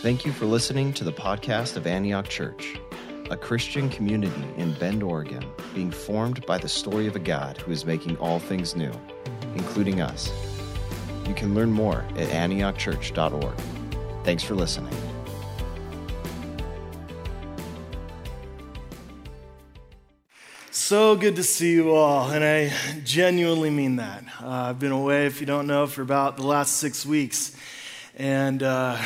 [0.00, 2.78] Thank you for listening to the podcast of Antioch Church,
[3.30, 7.72] a Christian community in Bend, Oregon, being formed by the story of a God who
[7.72, 8.92] is making all things new,
[9.56, 10.30] including us.
[11.26, 13.58] You can learn more at antiochchurch.org.
[14.22, 14.94] Thanks for listening.
[20.70, 22.72] So good to see you all, and I
[23.02, 24.22] genuinely mean that.
[24.40, 27.56] Uh, I've been away, if you don't know, for about the last six weeks,
[28.18, 28.98] and uh,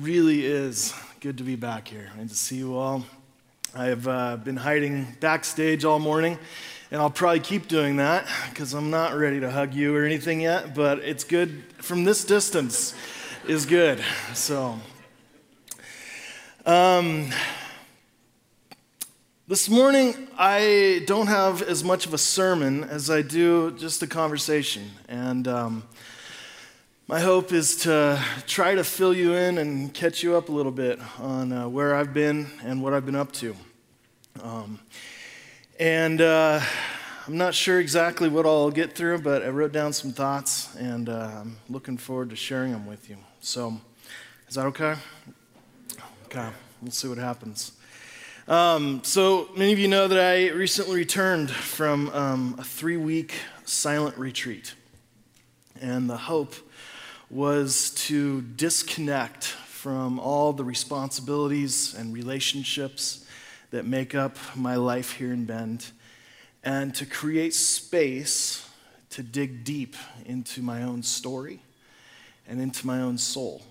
[0.00, 3.04] really is good to be back here and to see you all.
[3.74, 6.38] I've uh, been hiding backstage all morning,
[6.92, 10.40] and I'll probably keep doing that because I'm not ready to hug you or anything
[10.40, 12.94] yet, but it's good from this distance,
[13.48, 14.00] is good.
[14.34, 14.78] So,
[16.64, 17.30] um,
[19.48, 24.06] this morning, I don't have as much of a sermon as I do just a
[24.06, 24.92] conversation.
[25.08, 25.82] And um,
[27.10, 30.70] my hope is to try to fill you in and catch you up a little
[30.70, 33.56] bit on uh, where I've been and what I've been up to.
[34.40, 34.78] Um,
[35.80, 36.60] and uh,
[37.26, 41.08] I'm not sure exactly what I'll get through, but I wrote down some thoughts and
[41.08, 43.16] uh, I'm looking forward to sharing them with you.
[43.40, 43.80] So,
[44.48, 44.94] is that okay?
[46.26, 46.48] Okay,
[46.80, 47.72] we'll see what happens.
[48.46, 53.34] Um, so, many of you know that I recently returned from um, a three week
[53.64, 54.74] silent retreat.
[55.82, 56.54] And the hope
[57.30, 63.24] was to disconnect from all the responsibilities and relationships
[63.70, 65.92] that make up my life here in Bend
[66.64, 68.68] and to create space
[69.10, 69.94] to dig deep
[70.26, 71.62] into my own story
[72.48, 73.62] and into my own soul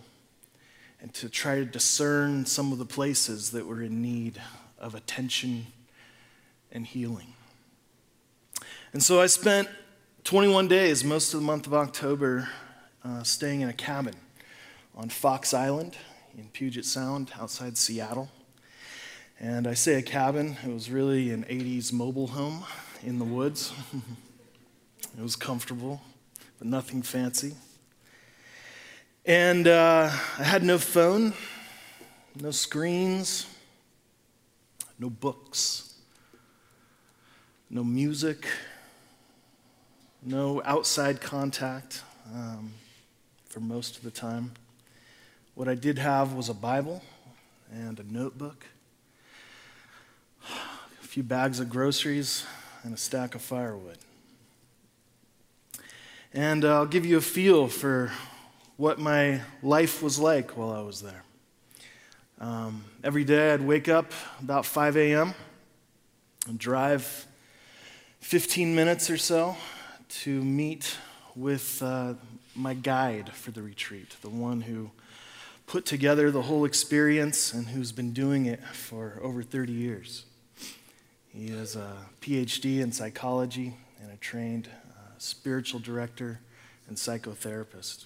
[1.02, 4.42] and to try to discern some of the places that were in need
[4.78, 5.68] of attention
[6.72, 7.34] and healing.
[8.94, 9.68] And so I spent
[10.24, 12.50] 21 days, most of the month of October,
[13.04, 14.16] uh, staying in a cabin
[14.96, 15.96] on Fox Island
[16.38, 18.30] in Puget Sound outside Seattle.
[19.40, 22.66] And I say a cabin, it was really an 80s mobile home
[23.04, 23.72] in the woods.
[25.18, 26.02] it was comfortable,
[26.58, 27.56] but nothing fancy.
[29.26, 31.34] And uh, I had no phone,
[32.40, 33.46] no screens,
[34.98, 35.94] no books,
[37.70, 38.46] no music,
[40.22, 42.04] no outside contact
[42.34, 42.74] um,
[43.60, 44.52] for most of the time.
[45.54, 47.02] What I did have was a Bible
[47.74, 48.66] and a notebook,
[50.50, 52.46] a few bags of groceries,
[52.84, 53.98] and a stack of firewood.
[56.34, 58.14] And uh, I'll give you a feel for
[58.78, 61.24] what my life was like while I was there.
[62.40, 65.34] Um, every day I'd wake up about 5 a.m.
[66.48, 67.28] and drive
[68.22, 69.58] 15 minutes or so
[70.22, 70.96] to meet
[71.36, 72.14] with uh,
[72.56, 74.92] my guide for the retreat, the one who
[75.68, 80.26] put together the whole experience and who's been doing it for over 30 years.
[81.32, 86.40] He has a PhD in psychology and a trained uh, spiritual director
[86.88, 88.06] and psychotherapist.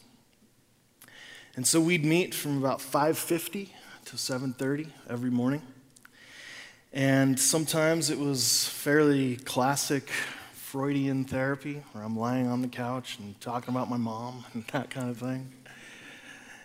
[1.56, 3.70] And so we'd meet from about 5:50
[4.06, 5.62] to 7:30 every morning.
[6.92, 10.10] And sometimes it was fairly classic
[10.73, 14.89] Freudian therapy where I'm lying on the couch and talking about my mom and that
[14.89, 15.51] kind of thing.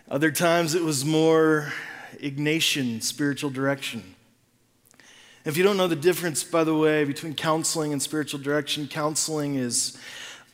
[0.09, 1.71] Other times it was more
[2.15, 4.15] Ignatian spiritual direction.
[5.45, 9.57] If you don't know the difference, by the way, between counseling and spiritual direction, counseling
[9.57, 9.95] is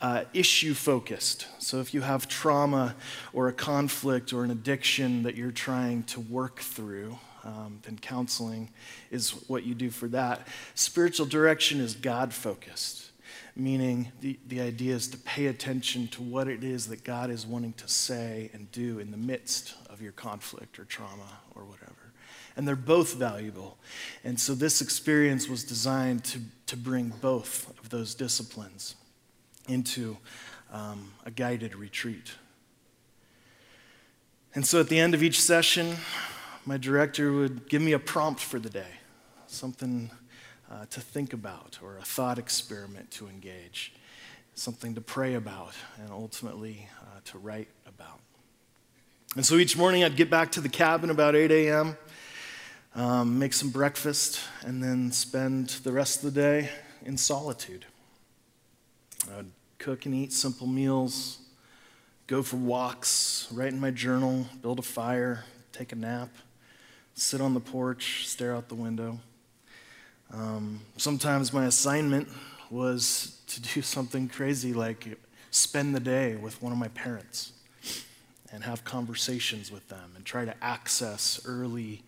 [0.02, 1.46] uh, issue focused.
[1.58, 2.94] So if you have trauma
[3.32, 8.68] or a conflict or an addiction that you're trying to work through, um, then counseling
[9.10, 10.46] is what you do for that.
[10.74, 13.05] Spiritual direction is God focused,
[13.56, 17.46] meaning the, the idea is to pay attention to what it is that God is
[17.46, 21.92] wanting to say and do in the midst of your conflict or trauma or whatever.
[22.56, 23.78] And they're both valuable.
[24.24, 28.94] And so this experience was designed to, to bring both of those disciplines
[29.68, 30.16] into
[30.72, 32.32] um, a guided retreat.
[34.54, 35.96] And so at the end of each session,
[36.64, 38.90] my director would give me a prompt for the day,
[39.46, 40.10] something
[40.70, 43.92] uh, to think about, or a thought experiment to engage,
[44.54, 48.20] something to pray about, and ultimately uh, to write about.
[49.36, 51.96] And so each morning I'd get back to the cabin about 8 a.m.,
[52.94, 56.70] um, make some breakfast, and then spend the rest of the day
[57.04, 57.84] in solitude.
[59.36, 61.38] I'd cook and eat simple meals,
[62.26, 66.30] go for walks, write in my journal, build a fire, take a nap,
[67.14, 69.20] sit on the porch, stare out the window.
[70.32, 72.28] Um, sometimes my assignment
[72.70, 75.18] was to do something crazy like
[75.50, 77.52] spend the day with one of my parents.
[78.52, 82.02] and have conversations with them and try to access early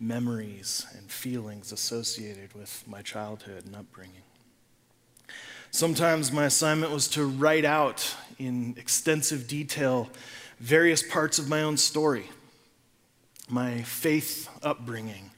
[0.00, 4.22] memories and feelings associated with my childhood and upbringing.
[5.70, 10.10] Sometimes my assignment was to write out in extensive detail
[10.58, 12.28] various parts of my own story
[13.48, 15.30] my faith upbringing,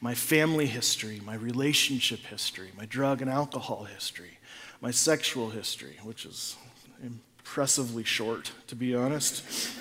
[0.00, 4.38] my family history, my relationship history, my drug and alcohol history,
[4.80, 6.56] my sexual history, which is
[7.02, 9.72] impressively short, to be honest.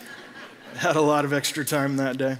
[0.73, 2.37] I had a lot of extra time that day.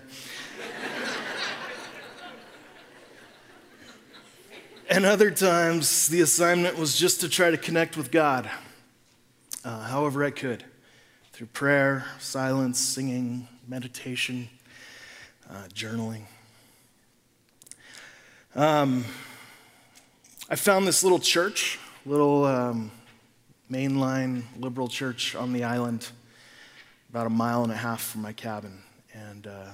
[4.89, 8.49] and other times, the assignment was just to try to connect with God,
[9.63, 10.63] uh, however I could,
[11.31, 14.49] through prayer, silence, singing, meditation,
[15.47, 16.23] uh, journaling.
[18.57, 19.05] Um,
[20.49, 21.77] I found this little church,
[22.07, 22.89] little um,
[23.71, 26.09] mainline liberal church on the island,
[27.11, 28.79] about a mile and a half from my cabin.
[29.13, 29.67] And uh,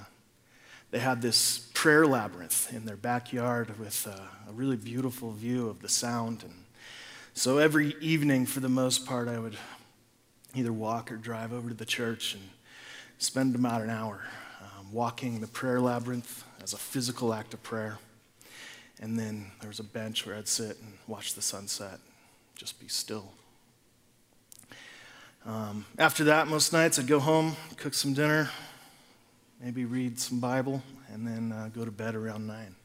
[0.92, 4.20] they had this prayer labyrinth in their backyard with uh,
[4.50, 6.44] a really beautiful view of the sound.
[6.44, 6.66] And
[7.34, 9.56] so every evening, for the most part, I would
[10.56, 12.44] either walk or drive over to the church and
[13.18, 14.26] spend about an hour
[14.60, 17.98] um, walking the prayer labyrinth as a physical act of prayer.
[19.04, 22.00] And then there was a bench where I'd sit and watch the sunset,
[22.56, 23.34] just be still.
[25.46, 28.50] Um, after that, most nights I'd go home, cook some dinner,
[29.62, 32.76] maybe read some Bible, and then uh, go to bed around 9.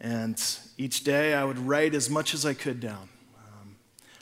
[0.00, 0.44] And
[0.76, 3.08] each day I would write as much as I could down
[3.38, 3.76] um,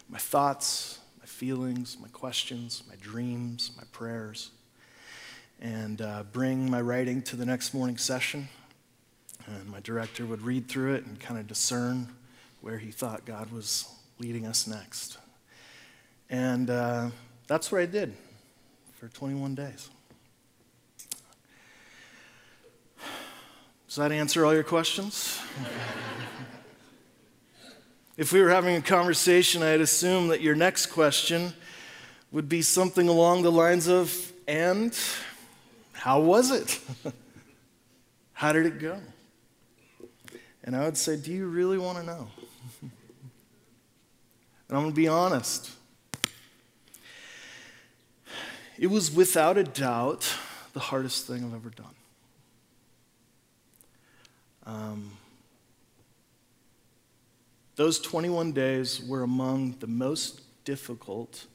[0.07, 4.51] my thoughts, my feelings, my questions, my dreams, my prayers,
[5.63, 8.51] and uh, bring my writing to the next morning session
[9.47, 12.09] and my director would read through it and kind of discern
[12.61, 13.89] where he thought God was
[14.19, 15.19] leading us next.
[16.29, 17.11] And uh,
[17.47, 18.15] that's what I did
[18.95, 19.91] for 21 days.
[23.89, 25.41] Does that answer all your questions?
[28.17, 31.55] if we were having a conversation, I'd assume that your next question
[32.31, 34.97] would be something along the lines of, and
[35.93, 36.79] how was it?
[38.33, 39.01] how did it go?
[40.65, 42.29] And I would say, Do you really want to know?
[42.83, 42.91] and
[44.69, 45.71] I'm going to be honest.
[48.79, 50.35] It was without a doubt
[50.73, 51.95] the hardest thing I've ever done.
[54.65, 55.13] Um,
[57.77, 61.47] those 21 days were among the most difficult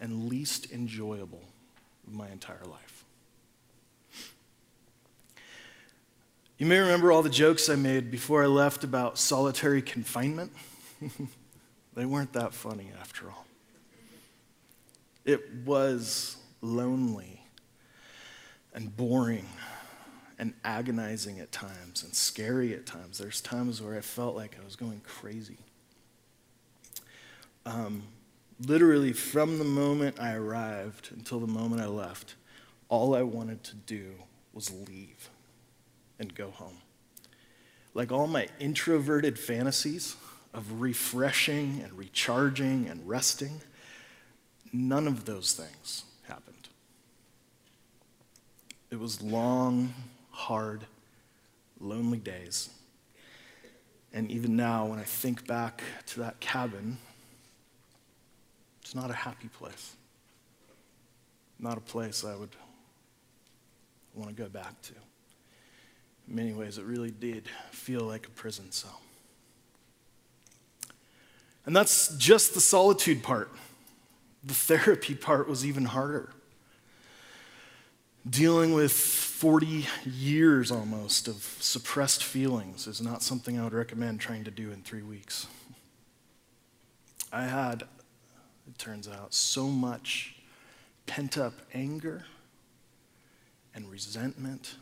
[0.00, 1.42] and least enjoyable
[2.06, 2.89] of my entire life.
[6.60, 10.52] You may remember all the jokes I made before I left about solitary confinement.
[11.94, 13.46] they weren't that funny after all.
[15.24, 17.46] It was lonely
[18.74, 19.46] and boring
[20.38, 23.16] and agonizing at times and scary at times.
[23.16, 25.60] There's times where I felt like I was going crazy.
[27.64, 28.02] Um,
[28.66, 32.34] literally, from the moment I arrived until the moment I left,
[32.90, 34.12] all I wanted to do
[34.52, 35.30] was leave
[36.20, 36.76] and go home.
[37.94, 40.14] Like all my introverted fantasies
[40.54, 43.60] of refreshing and recharging and resting,
[44.72, 46.68] none of those things happened.
[48.90, 49.94] It was long,
[50.30, 50.84] hard,
[51.80, 52.68] lonely days.
[54.12, 56.98] And even now, when I think back to that cabin,
[58.82, 59.96] it's not a happy place.
[61.58, 62.56] Not a place I would
[64.14, 64.94] want to go back to.
[66.30, 69.00] In many ways, it really did feel like a prison cell.
[71.66, 73.50] And that's just the solitude part.
[74.44, 76.30] The therapy part was even harder.
[78.28, 84.44] Dealing with 40 years almost of suppressed feelings is not something I would recommend trying
[84.44, 85.48] to do in three weeks.
[87.32, 87.82] I had,
[88.68, 90.36] it turns out, so much
[91.06, 92.24] pent up anger
[93.74, 94.76] and resentment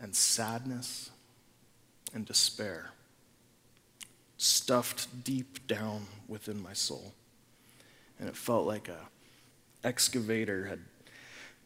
[0.00, 1.10] and sadness
[2.14, 2.90] and despair
[4.36, 7.12] stuffed deep down within my soul.
[8.18, 8.98] And it felt like a
[9.84, 10.80] excavator had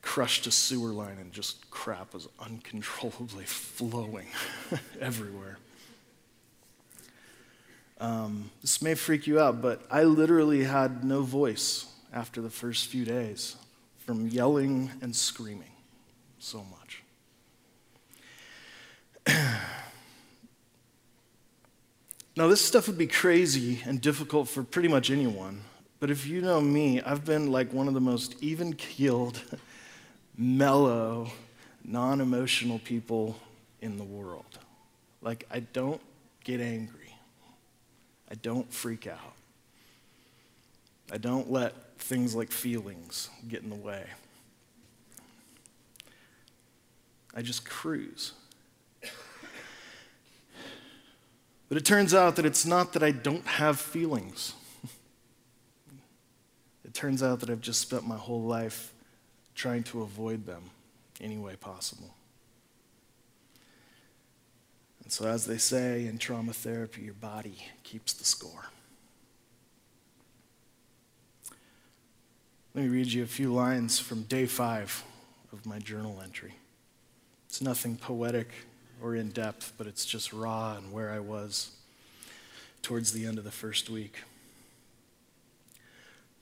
[0.01, 4.27] crushed a sewer line and just crap was uncontrollably flowing
[5.01, 5.59] everywhere.
[8.01, 12.89] Um, this may freak you out, but I literally had no voice after the first
[12.89, 13.57] few days
[13.99, 15.71] from yelling and screaming
[16.41, 17.03] so much.
[22.37, 25.63] now, this stuff would be crazy and difficult for pretty much anyone.
[26.01, 29.41] But if you know me, I've been like one of the most even keeled,
[30.37, 31.31] mellow,
[31.85, 33.37] non emotional people
[33.81, 34.59] in the world.
[35.21, 36.01] Like, I don't
[36.43, 37.15] get angry,
[38.31, 39.37] I don't freak out,
[41.13, 44.05] I don't let things like feelings get in the way.
[47.35, 48.33] I just cruise.
[51.73, 54.53] But it turns out that it's not that I don't have feelings.
[56.85, 58.93] It turns out that I've just spent my whole life
[59.55, 60.65] trying to avoid them
[61.19, 62.15] any way possible.
[65.03, 68.67] And so, as they say in trauma therapy, your body keeps the score.
[72.75, 75.03] Let me read you a few lines from day five
[75.51, 76.53] of my journal entry.
[77.47, 78.51] It's nothing poetic
[79.03, 81.73] or in depth, but it's just raw and where I was
[82.83, 84.19] towards the end of the first week.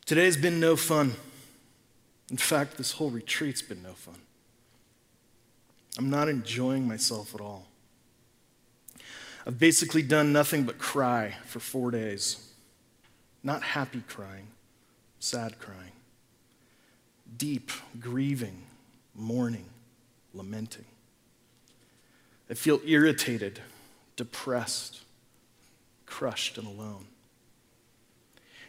[0.04, 1.14] Today's been no fun.
[2.30, 4.16] In fact, this whole retreat's been no fun.
[5.98, 7.66] I'm not enjoying myself at all.
[9.46, 12.46] I've basically done nothing but cry for four days.
[13.42, 14.48] Not happy crying,
[15.18, 15.92] sad crying.
[17.36, 18.62] Deep grieving,
[19.14, 19.66] mourning,
[20.34, 20.84] lamenting.
[22.50, 23.60] I feel irritated,
[24.16, 25.02] depressed,
[26.04, 27.06] crushed, and alone.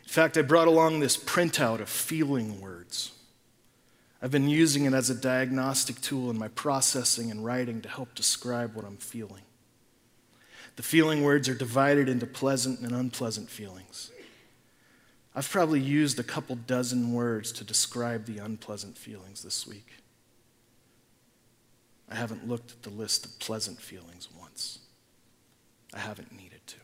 [0.04, 3.14] In fact, I brought along this printout of feeling words.
[4.22, 8.14] I've been using it as a diagnostic tool in my processing and writing to help
[8.14, 9.42] describe what I'm feeling.
[10.76, 14.12] The feeling words are divided into pleasant and unpleasant feelings.
[15.34, 20.01] I've probably used a couple dozen words to describe the unpleasant feelings this week.
[22.12, 24.80] I haven't looked at the list of pleasant feelings once.
[25.94, 26.76] I haven't needed to.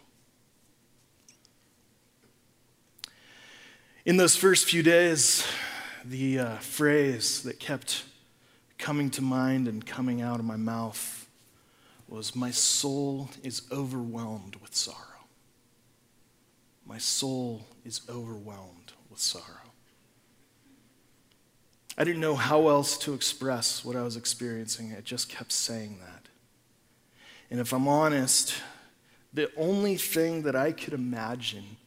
[4.05, 5.45] In those first few days,
[6.05, 8.05] the uh, phrase that kept
[8.77, 11.27] coming to mind and coming out of my mouth
[12.07, 15.25] was My soul is overwhelmed with sorrow.
[16.85, 19.66] My soul is overwhelmed with sorrow.
[21.97, 24.93] I didn't know how else to express what I was experiencing.
[24.95, 26.27] I just kept saying that.
[27.49, 28.53] And if I'm honest,
[29.33, 31.77] the only thing that I could imagine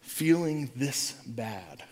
[0.00, 1.84] feeling this bad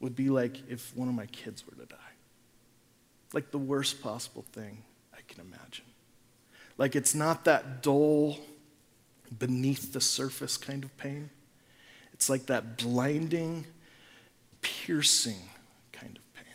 [0.00, 1.96] would be like if one of my kids were to die.
[3.32, 4.82] Like the worst possible thing
[5.12, 5.84] I can imagine.
[6.78, 8.38] Like it's not that dull,
[9.38, 11.30] beneath the surface kind of pain.
[12.18, 13.64] It's like that blinding,
[14.60, 15.38] piercing
[15.92, 16.54] kind of pain.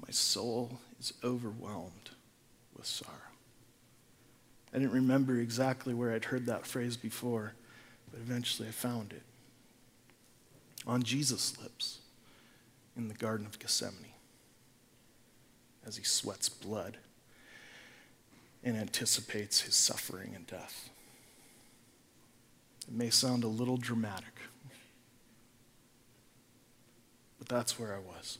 [0.00, 2.10] My soul is overwhelmed
[2.76, 3.10] with sorrow.
[4.72, 7.54] I didn't remember exactly where I'd heard that phrase before,
[8.12, 9.24] but eventually I found it.
[10.86, 11.98] On Jesus' lips
[12.96, 14.12] in the Garden of Gethsemane
[15.84, 16.98] as he sweats blood
[18.62, 20.90] and anticipates his suffering and death.
[22.86, 24.34] It may sound a little dramatic,
[27.38, 28.38] but that's where I was.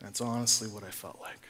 [0.00, 1.48] And it's honestly what I felt like.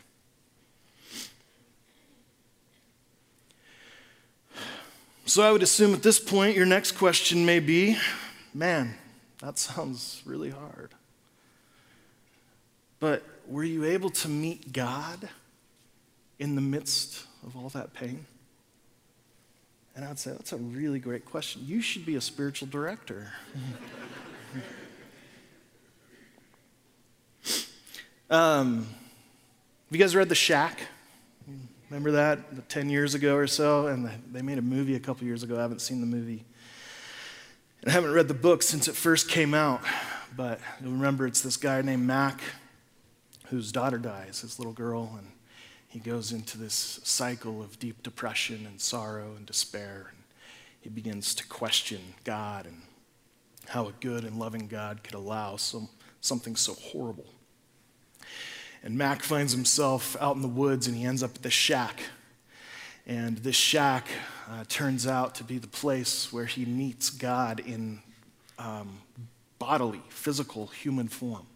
[5.25, 7.97] So I would assume at this point your next question may be
[8.55, 8.95] man,
[9.41, 10.91] that sounds really hard.
[13.01, 15.29] But were you able to meet God
[16.39, 18.27] in the midst of all that pain?
[19.95, 21.63] And I'd say, that's a really great question.
[21.67, 23.33] You should be a spiritual director.
[28.31, 30.81] um, have you guys read The Shack?
[31.91, 33.89] Remember that 10 years ago or so?
[33.89, 35.59] And they made a movie a couple years ago.
[35.59, 36.47] I haven't seen the movie.
[37.83, 39.83] And I haven't read the book since it first came out.
[40.35, 42.41] But you'll remember it's this guy named Mac
[43.49, 45.15] whose daughter dies, his little girl.
[45.19, 45.32] And
[45.93, 50.07] he goes into this cycle of deep depression and sorrow and despair.
[50.09, 50.23] And
[50.81, 52.81] he begins to question God and
[53.69, 55.91] how a good and loving God could allow some,
[56.23, 57.27] something so horrible.
[58.83, 62.01] And Mac finds himself out in the woods and he ends up at this shack.
[63.07, 64.09] And this shack
[64.51, 68.01] uh, turns out to be the place where he meets God in
[68.59, 68.99] um,
[69.59, 71.47] bodily, physical, human form.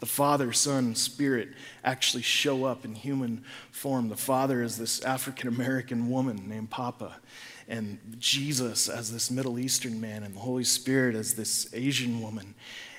[0.00, 1.50] The Father, Son, Spirit
[1.84, 4.08] actually show up in human form.
[4.08, 7.16] The Father is this African American woman named Papa,
[7.68, 12.54] and Jesus as this Middle Eastern man, and the Holy Spirit as this Asian woman.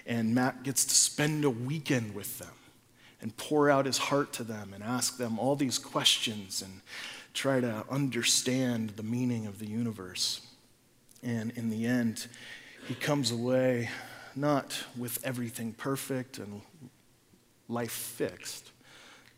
[0.05, 2.53] And Mac gets to spend a weekend with them
[3.19, 6.81] and pour out his heart to them and ask them all these questions and
[7.33, 10.41] try to understand the meaning of the universe.
[11.23, 12.27] And in the end,
[12.87, 13.89] he comes away
[14.35, 16.61] not with everything perfect and
[17.71, 18.71] life fixed,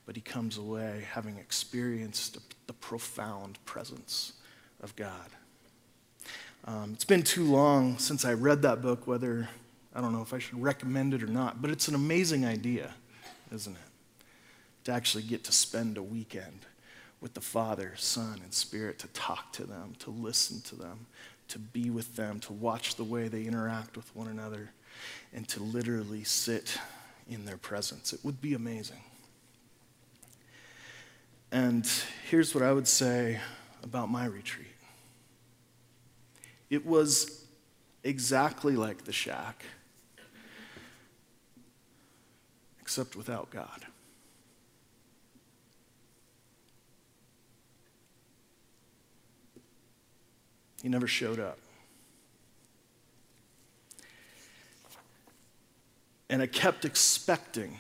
[0.06, 2.38] but he comes away having experienced
[2.68, 4.34] the profound presence
[4.82, 5.30] of God.
[6.66, 9.50] Um, it's been too long since I read that book, whether
[9.94, 12.94] I don't know if I should recommend it or not, but it's an amazing idea,
[13.54, 14.26] isn't it?
[14.86, 16.66] To actually get to spend a weekend
[17.22, 21.06] with the Father, Son, and Spirit, to talk to them, to listen to them,
[21.50, 24.72] to be with them, to watch the way they interact with one another,
[25.34, 26.78] and to literally sit
[27.28, 28.14] in their presence.
[28.14, 29.02] It would be amazing.
[31.52, 31.88] And
[32.30, 33.40] here's what I would say
[33.84, 34.68] about my retreat
[36.70, 37.46] it was
[38.04, 39.64] exactly like the shack,
[42.82, 43.86] except without God.
[50.82, 51.60] He never showed up.
[56.34, 57.78] And I kept expecting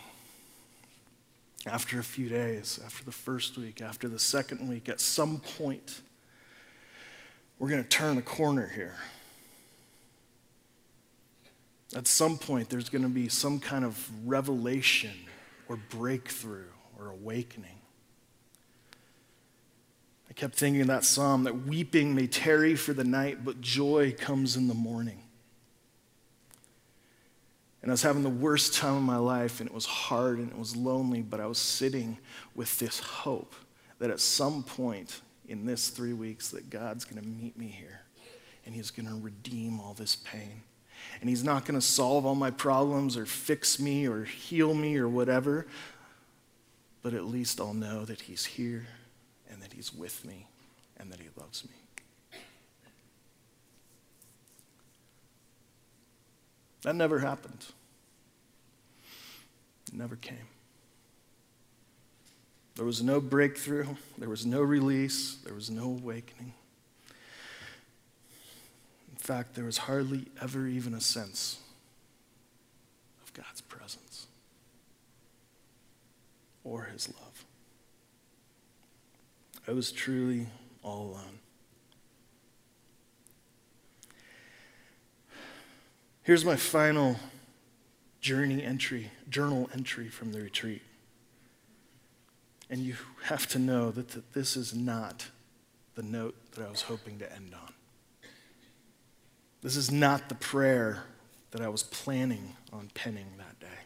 [1.65, 6.01] after a few days, after the first week, after the second week, at some point,
[7.57, 8.93] we're going to turn a corner here.
[11.95, 15.15] At some point, there's going to be some kind of revelation
[15.67, 16.69] or breakthrough
[17.00, 17.79] or awakening.
[20.29, 24.55] I kept thinking that psalm that weeping may tarry for the night, but joy comes
[24.55, 25.24] in the morning.
[27.83, 30.49] And I was having the worst time of my life, and it was hard and
[30.49, 32.17] it was lonely, but I was sitting
[32.55, 33.53] with this hope
[33.99, 37.99] that at some point in this three weeks that God's going to meet me here
[38.65, 40.63] and he's going to redeem all this pain.
[41.19, 44.95] And he's not going to solve all my problems or fix me or heal me
[44.95, 45.67] or whatever,
[47.01, 48.87] but at least I'll know that he's here
[49.51, 50.47] and that he's with me
[50.95, 51.82] and that he loves me.
[56.83, 57.65] That never happened.
[59.87, 60.47] It never came.
[62.75, 66.53] There was no breakthrough, there was no release, there was no awakening.
[69.11, 71.59] In fact, there was hardly ever even a sense
[73.24, 74.27] of God's presence
[76.63, 77.46] or his love.
[79.67, 80.48] I was truly
[80.81, 81.39] all alone.
[86.24, 87.18] Here's my final
[88.22, 90.81] journey entry, journal entry from the retreat.
[92.70, 95.27] And you have to know that this is not
[95.96, 97.74] the note that I was hoping to end on.
[99.62, 101.03] This is not the prayer
[101.51, 103.81] that I was planning on penning that day.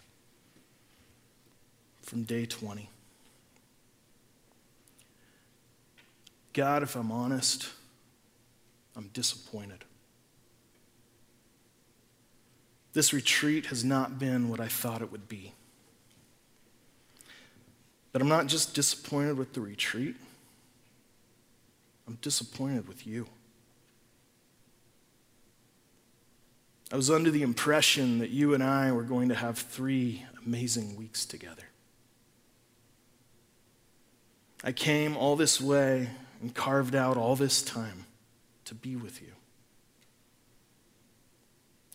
[2.02, 2.89] From day 20.
[6.54, 7.69] God, if I'm honest,
[8.95, 9.86] I'm disappointed.
[12.97, 15.53] This retreat has not been what I thought it would be.
[18.12, 20.15] But I'm not just disappointed with the retreat,
[22.07, 23.27] I'm disappointed with you.
[26.91, 30.95] I was under the impression that you and I were going to have three amazing
[30.95, 31.65] weeks together.
[34.63, 36.10] I came all this way
[36.41, 38.07] and carved out all this time
[38.65, 39.37] to be with you.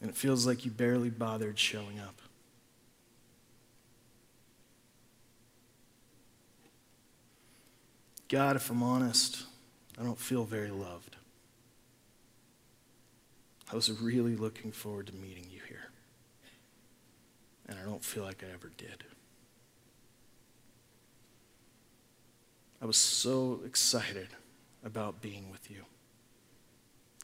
[0.03, 2.21] And it feels like you barely bothered showing up.
[8.29, 9.45] God, if I'm honest,
[9.99, 11.17] I don't feel very loved.
[13.71, 15.91] I was really looking forward to meeting you here.
[17.69, 19.05] And I don't feel like I ever did.
[22.83, 24.29] I was so excited
[24.85, 25.85] about being with you.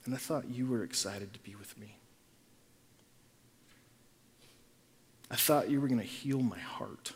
[0.05, 1.98] And I thought you were excited to be with me.
[5.31, 7.13] I thought you were going to heal my heart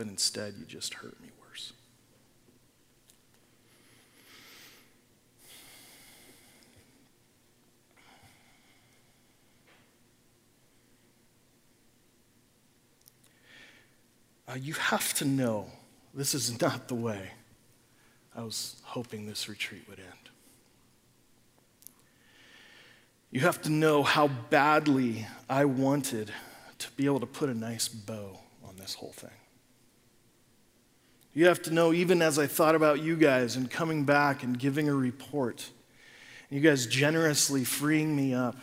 [0.00, 1.74] but instead you just hurt me worse.
[14.48, 15.66] Uh, you have to know
[16.14, 17.32] this is not the way
[18.34, 20.30] I was hoping this retreat would end.
[23.30, 26.32] You have to know how badly I wanted
[26.78, 29.30] to be able to put a nice bow on this whole thing.
[31.32, 34.58] You have to know, even as I thought about you guys and coming back and
[34.58, 35.70] giving a report,
[36.48, 38.56] you guys generously freeing me up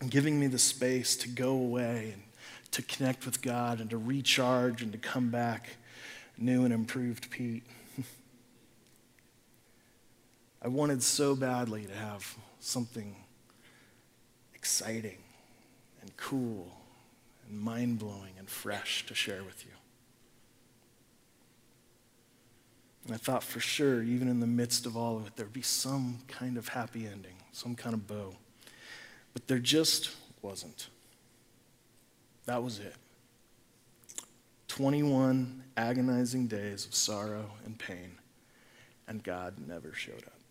[0.00, 2.22] and giving me the space to go away and
[2.70, 5.70] to connect with God and to recharge and to come back
[6.38, 7.64] new and improved Pete.
[10.62, 13.16] I wanted so badly to have something
[14.62, 15.18] exciting
[16.00, 16.72] and cool
[17.48, 19.72] and mind blowing and fresh to share with you.
[23.04, 25.62] And I thought for sure, even in the midst of all of it, there'd be
[25.62, 28.36] some kind of happy ending, some kind of bow.
[29.32, 30.10] But there just
[30.42, 30.86] wasn't.
[32.46, 32.94] That was it.
[34.68, 38.12] 21 agonizing days of sorrow and pain,
[39.08, 40.41] and God never showed up.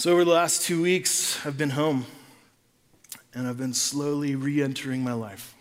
[0.00, 2.06] So, over the last two weeks, I've been home
[3.34, 5.54] and I've been slowly re entering my life.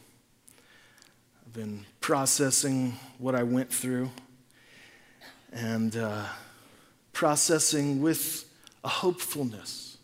[1.45, 4.11] I've been processing what I went through
[5.51, 6.23] and uh,
[7.11, 8.49] processing with
[8.85, 9.97] a hopefulness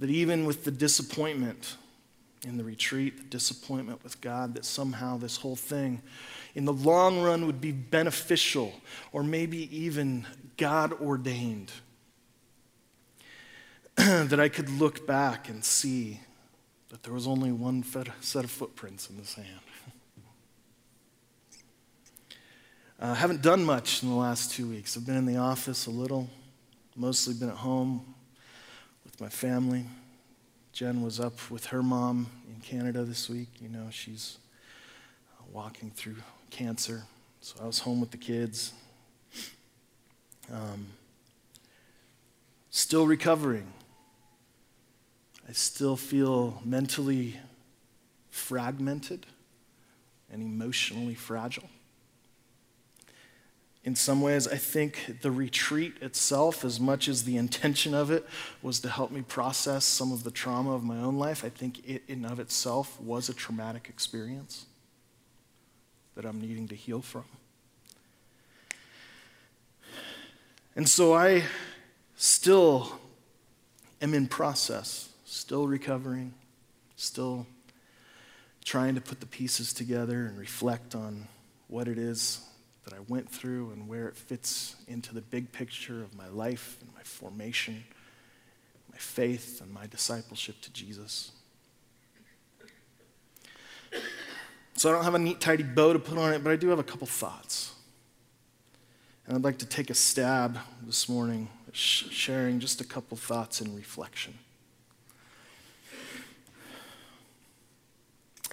[0.00, 1.76] that even with the disappointment
[2.46, 6.00] in the retreat, the disappointment with God, that somehow this whole thing
[6.54, 8.72] in the long run would be beneficial
[9.12, 11.70] or maybe even God ordained.
[13.96, 16.20] that I could look back and see
[16.88, 17.84] that there was only one
[18.20, 19.46] set of footprints in the sand.
[23.00, 24.96] I uh, haven't done much in the last two weeks.
[24.96, 26.28] I've been in the office a little,
[26.96, 28.14] mostly been at home
[29.04, 29.84] with my family.
[30.72, 33.48] Jen was up with her mom in Canada this week.
[33.60, 34.38] You know, she's
[35.38, 36.16] uh, walking through
[36.50, 37.04] cancer.
[37.40, 38.72] So I was home with the kids.
[40.52, 40.86] Um,
[42.70, 43.72] still recovering.
[45.48, 47.38] I still feel mentally
[48.30, 49.26] fragmented
[50.32, 51.68] and emotionally fragile.
[53.84, 58.26] In some ways, I think the retreat itself, as much as the intention of it
[58.62, 61.86] was to help me process some of the trauma of my own life, I think
[61.86, 64.64] it in of itself was a traumatic experience
[66.14, 67.24] that I'm needing to heal from.
[70.74, 71.44] And so I
[72.16, 72.98] still
[74.00, 76.32] am in process still recovering,
[76.96, 77.44] still
[78.64, 81.26] trying to put the pieces together and reflect on
[81.66, 82.40] what it is
[82.84, 86.76] that I went through and where it fits into the big picture of my life
[86.80, 87.82] and my formation,
[88.92, 91.32] my faith, and my discipleship to Jesus.
[94.76, 96.68] So I don't have a neat, tidy bow to put on it, but I do
[96.68, 97.74] have a couple thoughts.
[99.26, 103.74] And I'd like to take a stab this morning sharing just a couple thoughts in
[103.74, 104.34] reflection.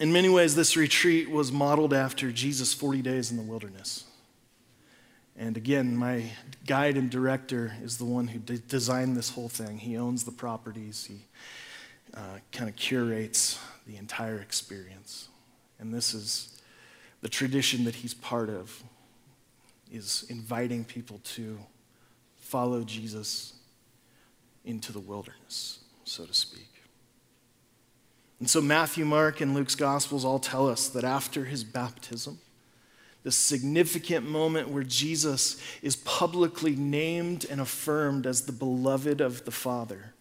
[0.02, 4.06] In many ways, this retreat was modeled after Jesus' 40 days in the wilderness.
[5.38, 6.32] And again, my
[6.66, 9.78] guide and director is the one who de- designed this whole thing.
[9.78, 11.20] He owns the properties, he
[12.16, 15.30] uh, kind of curates the entire experience.
[15.78, 16.60] And this is
[17.22, 18.84] the tradition that he's part of
[19.92, 21.60] is inviting people to
[22.38, 23.54] follow Jesus
[24.66, 26.71] into the wilderness, so to speak.
[28.42, 32.40] And so Matthew, Mark, and Luke's Gospels all tell us that after his baptism,
[33.22, 39.52] the significant moment where Jesus is publicly named and affirmed as the beloved of the
[39.52, 40.16] Father,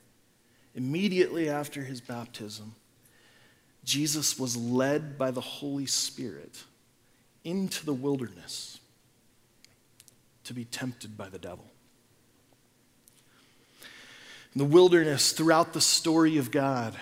[0.74, 2.74] immediately after his baptism,
[3.84, 6.64] Jesus was led by the Holy Spirit
[7.42, 8.80] into the wilderness
[10.44, 11.64] to be tempted by the devil.
[14.54, 16.94] In the wilderness, throughout the story of God,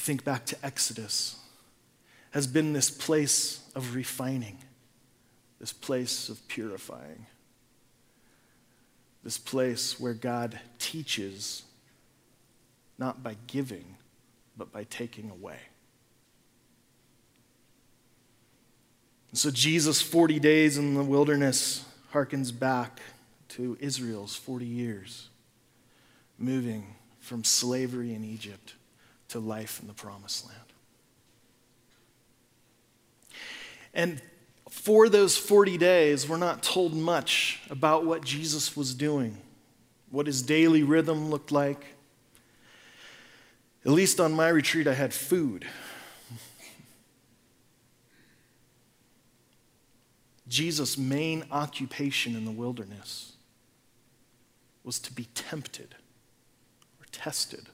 [0.00, 1.36] you think back to Exodus,
[2.30, 4.56] has been this place of refining,
[5.58, 7.26] this place of purifying,
[9.22, 11.64] this place where God teaches
[12.98, 13.96] not by giving,
[14.56, 15.58] but by taking away.
[19.28, 21.84] And so Jesus' 40 days in the wilderness
[22.14, 23.00] harkens back
[23.50, 25.28] to Israel's 40 years,
[26.38, 28.74] moving from slavery in Egypt
[29.30, 30.58] to life in the promised land.
[33.92, 34.22] And
[34.68, 39.36] for those 40 days, we're not told much about what Jesus was doing,
[40.10, 41.84] what his daily rhythm looked like.
[43.84, 45.66] At least on my retreat, I had food.
[50.48, 53.32] Jesus' main occupation in the wilderness
[54.84, 55.94] was to be tempted
[57.00, 57.68] or tested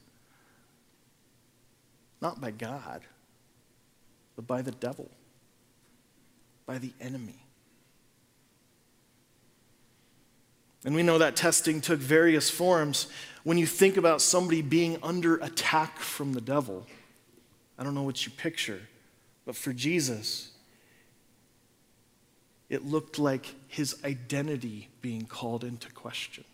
[2.21, 3.03] not by God,
[4.35, 5.11] but by the devil,
[6.67, 7.47] by the enemy.
[10.85, 13.09] And we know that testing took various forms.
[13.43, 16.87] When you think about somebody being under attack from the devil,
[17.77, 18.81] I don't know what you picture,
[19.45, 20.53] but for Jesus,
[22.69, 26.45] it looked like his identity being called into question.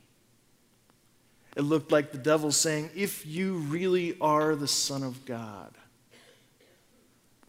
[1.57, 5.73] It looked like the devil saying, If you really are the Son of God,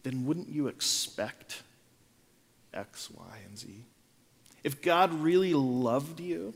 [0.02, 1.62] then wouldn't you expect
[2.72, 3.84] X, Y, and Z?
[4.62, 6.54] If God really loved you,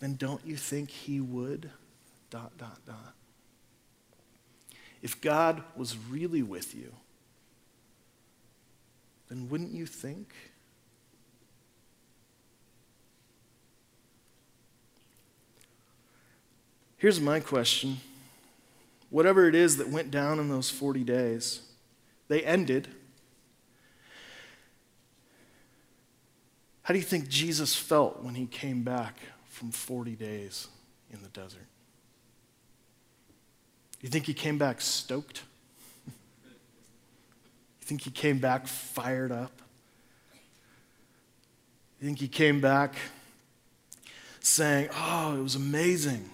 [0.00, 1.70] then don't you think he would?
[2.30, 3.14] Dot, dot, dot.
[5.00, 6.92] If God was really with you,
[9.28, 10.34] then wouldn't you think?
[16.98, 17.98] Here's my question.
[19.08, 21.62] Whatever it is that went down in those 40 days,
[22.26, 22.88] they ended.
[26.82, 29.16] How do you think Jesus felt when he came back
[29.48, 30.66] from 40 days
[31.12, 31.66] in the desert?
[34.00, 35.42] You think he came back stoked?
[36.06, 36.12] you
[37.82, 39.52] think he came back fired up?
[42.00, 42.96] You think he came back
[44.40, 46.30] saying, Oh, it was amazing.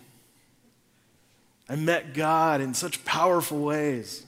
[1.68, 4.24] I met God in such powerful ways.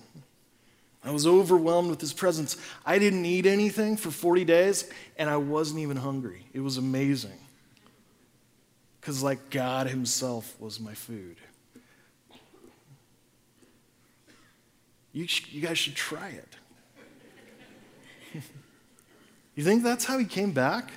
[1.05, 2.57] I was overwhelmed with his presence.
[2.85, 6.46] I didn't eat anything for 40 days, and I wasn't even hungry.
[6.53, 7.38] It was amazing.
[9.01, 11.37] Because, like, God Himself was my food.
[15.12, 16.57] You, sh- you guys should try it.
[19.55, 20.90] you think that's how he came back?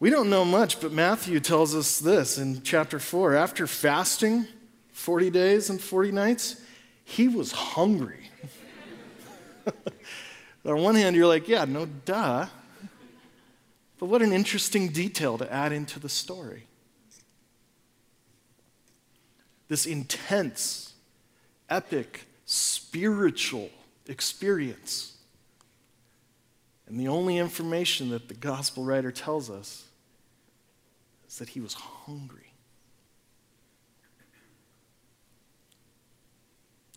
[0.00, 3.34] We don't know much, but Matthew tells us this in chapter 4.
[3.34, 4.46] After fasting
[5.00, 6.60] 40 days and 40 nights,
[7.04, 8.30] he was hungry.
[10.64, 12.46] On one hand, you're like, yeah, no duh.
[13.98, 16.66] But what an interesting detail to add into the story.
[19.68, 20.94] This intense,
[21.68, 23.70] epic spiritual
[24.06, 25.16] experience.
[26.88, 29.84] And the only information that the gospel writer tells us
[31.28, 32.39] is that he was hungry.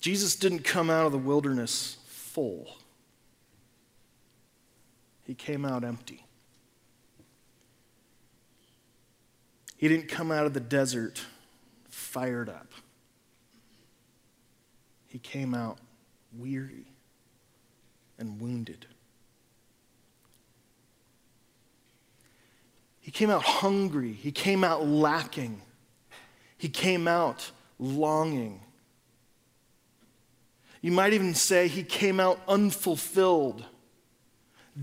[0.04, 2.68] Jesus didn't come out of the wilderness full,
[5.24, 6.26] he came out empty.
[9.78, 11.26] He didn't come out of the desert
[11.90, 12.68] fired up
[15.14, 15.78] he came out
[16.36, 16.88] weary
[18.18, 18.88] and wounded.
[23.00, 24.12] He came out hungry.
[24.12, 25.62] He came out lacking.
[26.58, 28.63] He came out longing.
[30.84, 33.64] You might even say he came out unfulfilled,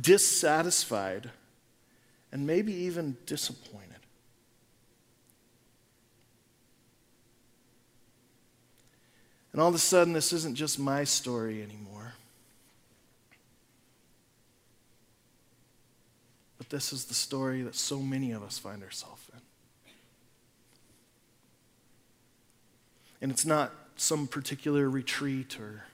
[0.01, 1.31] dissatisfied,
[2.33, 3.99] and maybe even disappointed.
[9.53, 12.15] And all of a sudden, this isn't just my story anymore.
[16.57, 19.41] But this is the story that so many of us find ourselves in.
[23.21, 25.85] And it's not some particular retreat or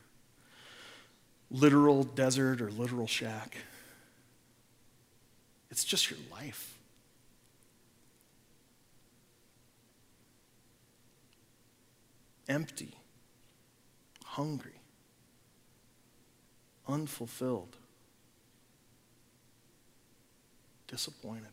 [1.50, 3.56] literal desert or literal shack.
[5.70, 6.78] It's just your life.
[12.48, 12.94] Empty
[14.37, 14.82] hungry,
[16.87, 17.74] unfulfilled,
[20.88, 21.46] disappointed.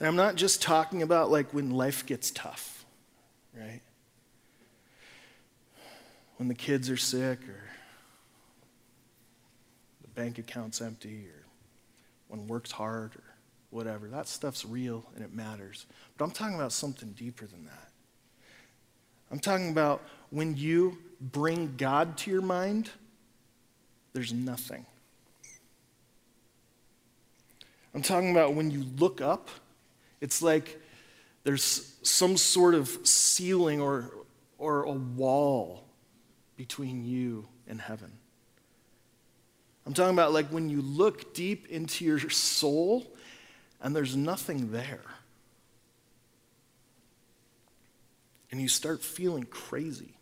[0.00, 2.84] And I'm not just talking about like when life gets tough,
[3.56, 3.80] right?
[6.36, 7.64] When the kids are sick or
[10.02, 11.44] the bank account's empty or
[12.28, 13.22] when work's hard or
[13.70, 14.08] whatever.
[14.08, 15.86] That stuff's real and it matters.
[16.16, 17.90] But I'm talking about something deeper than that.
[19.30, 22.90] I'm talking about when you bring God to your mind,
[24.12, 24.86] there's nothing.
[27.94, 29.48] I'm talking about when you look up,
[30.20, 30.80] it's like
[31.44, 34.10] there's some sort of ceiling or,
[34.58, 35.83] or a wall
[36.56, 38.12] between you and heaven.
[39.86, 43.06] I'm talking about like when you look deep into your soul
[43.80, 45.02] and there's nothing there.
[48.50, 50.14] And you start feeling crazy.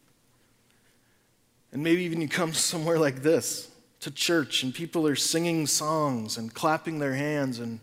[1.70, 6.36] And maybe even you come somewhere like this to church and people are singing songs
[6.36, 7.78] and clapping their hands and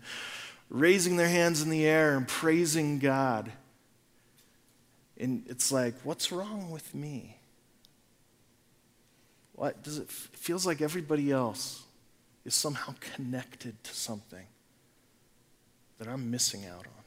[0.68, 3.50] raising their hands in the air and praising God.
[5.18, 7.39] And it's like, what's wrong with me?
[9.60, 11.82] What does it feels like everybody else
[12.46, 14.46] is somehow connected to something
[15.98, 17.04] that I'm missing out on.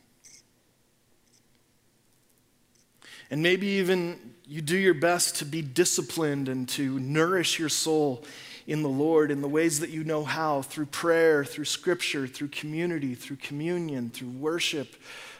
[3.32, 8.24] And maybe even you do your best to be disciplined and to nourish your soul
[8.68, 12.50] in the Lord in the ways that you know how through prayer, through scripture, through
[12.50, 14.96] community, through communion, through worship,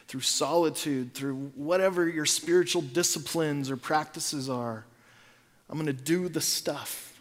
[0.08, 4.84] through solitude, through whatever your spiritual disciplines or practices are.
[5.68, 7.18] I'm going to do the stuff.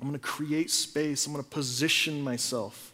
[0.00, 1.26] I'm going to create space.
[1.26, 2.92] I'm going to position myself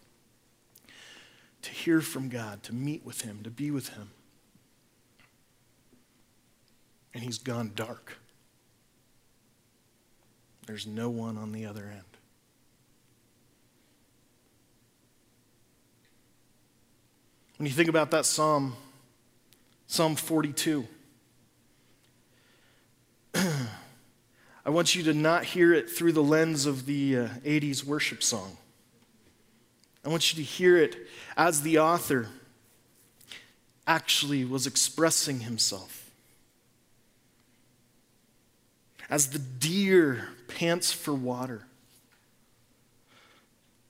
[1.63, 4.11] to hear from God, to meet with Him, to be with Him.
[7.15, 8.19] And He's gone dark.
[10.67, 12.03] There's no one on the other end.
[17.57, 18.75] When you think about that psalm,
[19.87, 20.87] Psalm 42,
[24.71, 28.23] I want you to not hear it through the lens of the uh, 80s worship
[28.23, 28.57] song.
[30.05, 32.29] I want you to hear it as the author
[33.85, 36.09] actually was expressing himself.
[39.11, 41.67] As the deer pants for water,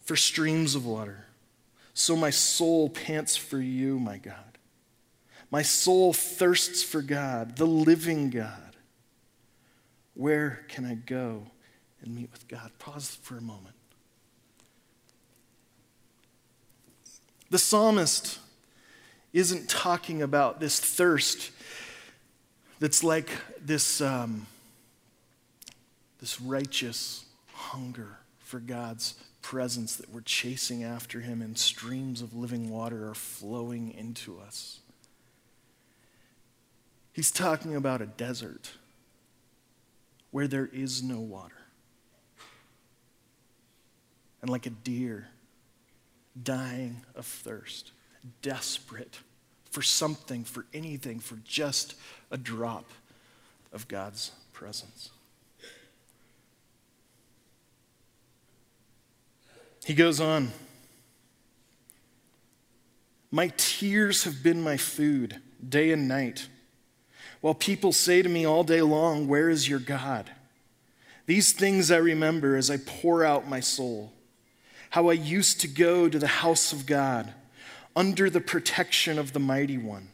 [0.01, 1.27] for streams of water,
[1.93, 4.57] so my soul pants for you, my God.
[5.51, 8.70] My soul thirsts for God, the living God.
[10.21, 11.45] Where can I go
[12.03, 12.73] and meet with God?
[12.79, 13.75] Pause for a moment.
[17.49, 18.39] The psalmist
[19.33, 21.53] isn't talking about this thirst
[22.81, 23.31] that's like
[23.65, 24.47] this, um,
[26.19, 32.69] this righteous hunger for God's presence that we're chasing after Him, and streams of living
[32.69, 34.81] water are flowing into us.
[37.11, 38.73] He's talking about a desert
[40.31, 41.55] where there is no water.
[44.43, 45.29] And like a deer,
[46.41, 47.93] dying of thirst,
[48.43, 49.19] desperate
[49.71, 51.95] for something, for anything, for just
[52.31, 52.91] a drop
[53.73, 55.11] of God's presence.
[59.85, 60.51] He goes on.
[63.31, 66.49] My tears have been my food day and night,
[67.41, 70.31] while people say to me all day long, Where is your God?
[71.27, 74.13] These things I remember as I pour out my soul
[74.91, 77.33] how I used to go to the house of God
[77.95, 80.09] under the protection of the Mighty One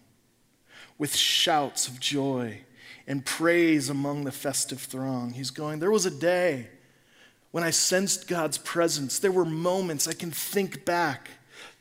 [0.99, 2.61] with shouts of joy
[3.07, 5.33] and praise among the festive throng.
[5.33, 6.69] He's going, There was a day
[7.51, 9.19] when I sensed God's presence.
[9.19, 11.31] There were moments I can think back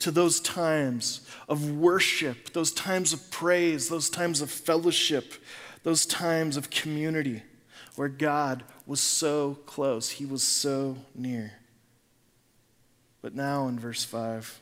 [0.05, 5.33] to those times of worship, those times of praise, those times of fellowship,
[5.81, 7.41] those times of community
[7.95, 11.53] where God was so close, He was so near.
[13.23, 14.61] But now in verse 5,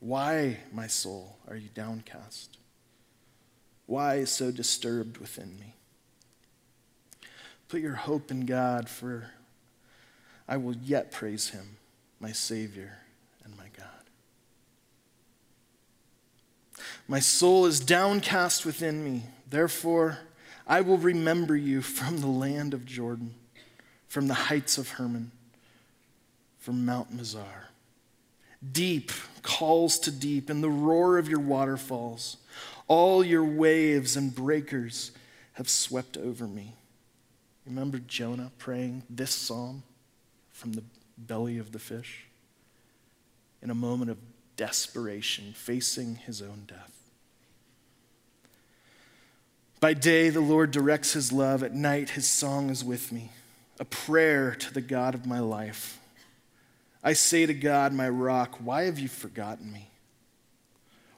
[0.00, 2.58] why, my soul, are you downcast?
[3.86, 5.76] Why so disturbed within me?
[7.68, 9.30] Put your hope in God, for
[10.48, 11.76] I will yet praise him,
[12.18, 12.98] my Savior
[13.44, 13.86] and my God.
[17.12, 19.24] My soul is downcast within me.
[19.46, 20.20] Therefore,
[20.66, 23.34] I will remember you from the land of Jordan,
[24.08, 25.30] from the heights of Hermon
[26.58, 27.66] from Mount Mizar.
[28.72, 32.38] Deep calls to deep in the roar of your waterfalls.
[32.88, 35.10] All your waves and breakers
[35.52, 36.76] have swept over me.
[37.66, 39.82] Remember Jonah praying this psalm
[40.50, 40.84] from the
[41.18, 42.24] belly of the fish?
[43.60, 44.16] In a moment of
[44.56, 47.01] desperation, facing his own death.
[49.82, 51.64] By day, the Lord directs his love.
[51.64, 53.32] At night, his song is with me,
[53.80, 55.98] a prayer to the God of my life.
[57.02, 59.90] I say to God, my rock, why have you forgotten me?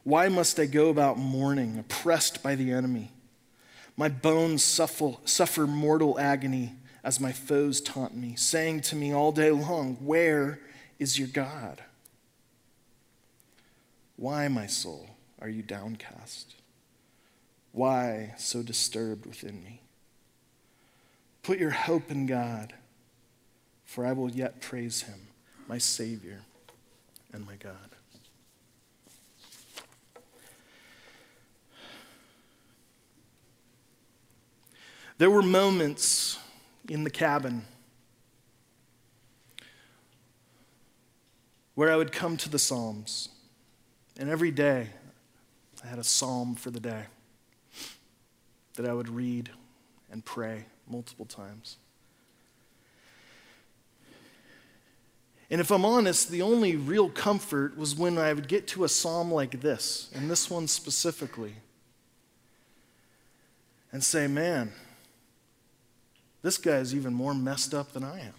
[0.02, 3.12] Why must I go about mourning, oppressed by the enemy?
[3.98, 6.72] My bones suffer, suffer mortal agony
[7.04, 10.58] as my foes taunt me, saying to me all day long, Where
[10.98, 11.82] is your God?
[14.16, 16.54] Why, my soul, are you downcast?
[17.74, 19.80] Why so disturbed within me?
[21.42, 22.72] Put your hope in God,
[23.84, 25.26] for I will yet praise him
[25.66, 26.42] my Savior
[27.32, 27.74] and my God.
[35.18, 36.38] There were moments
[36.88, 37.64] in the cabin
[41.74, 43.30] where I would come to the Psalms,
[44.16, 44.90] and every day
[45.82, 47.06] I had a psalm for the day
[48.74, 49.50] that I would read
[50.10, 51.76] and pray multiple times.
[55.50, 58.88] And if I'm honest, the only real comfort was when I would get to a
[58.88, 61.54] psalm like this, and this one specifically.
[63.92, 64.72] and say, man,
[66.42, 68.32] this guy is even more messed up than I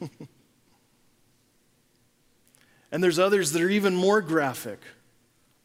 [0.00, 0.10] am.
[2.90, 4.80] and there's others that are even more graphic,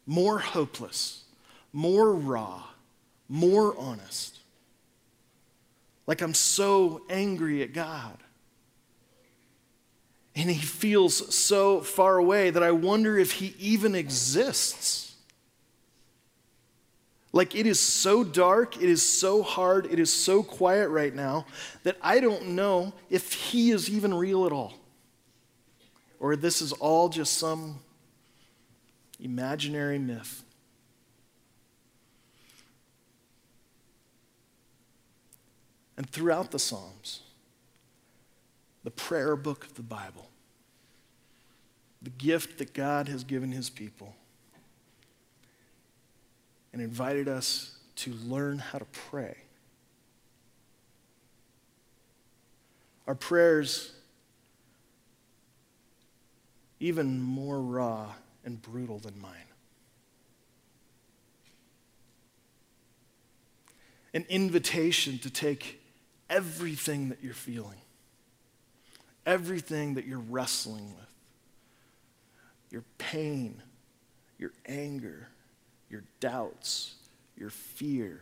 [0.05, 1.23] more hopeless,
[1.71, 2.63] more raw,
[3.31, 4.39] more honest.
[6.05, 8.17] Like I'm so angry at God.
[10.35, 15.15] And he feels so far away that I wonder if he even exists.
[17.31, 21.45] Like it is so dark, it is so hard, it is so quiet right now
[21.83, 24.73] that I don't know if he is even real at all.
[26.19, 27.79] Or this is all just some
[29.21, 30.43] imaginary myth.
[36.01, 37.21] And throughout the Psalms,
[38.83, 40.31] the prayer book of the Bible,
[42.01, 44.15] the gift that God has given his people,
[46.73, 49.37] and invited us to learn how to pray.
[53.05, 53.93] Our prayers,
[56.79, 59.35] even more raw and brutal than mine.
[64.15, 65.77] An invitation to take
[66.31, 67.77] everything that you're feeling,
[69.25, 71.13] everything that you're wrestling with,
[72.71, 73.61] your pain,
[74.39, 75.27] your anger,
[75.89, 76.95] your doubts,
[77.37, 78.21] your fear,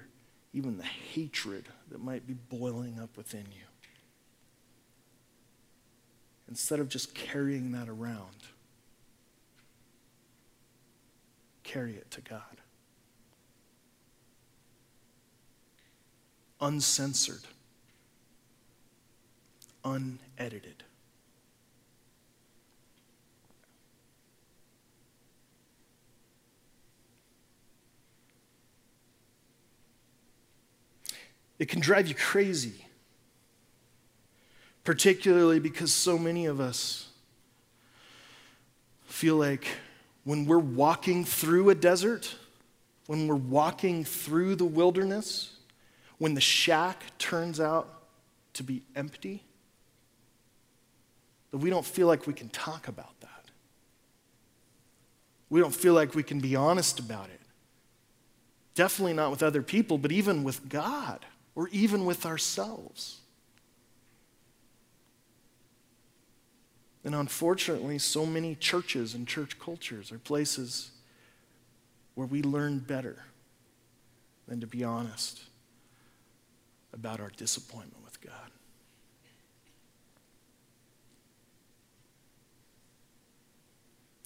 [0.53, 3.63] even the hatred that might be boiling up within you.
[6.49, 8.35] Instead of just carrying that around,
[11.63, 12.41] carry it to God.
[16.59, 17.43] Uncensored,
[19.83, 20.83] unedited.
[31.59, 32.85] It can drive you crazy,
[34.85, 37.09] particularly because so many of us
[39.05, 39.67] feel like
[40.23, 42.35] when we're walking through a desert,
[43.07, 45.57] when we're walking through the wilderness,
[46.17, 48.03] when the shack turns out
[48.53, 49.43] to be empty,
[51.51, 53.29] that we don't feel like we can talk about that.
[55.49, 57.41] We don't feel like we can be honest about it.
[58.75, 61.25] Definitely not with other people, but even with God
[61.55, 63.19] or even with ourselves.
[67.03, 70.91] And unfortunately, so many churches and church cultures are places
[72.13, 73.23] where we learn better
[74.47, 75.41] than to be honest
[76.93, 78.33] about our disappointment with God.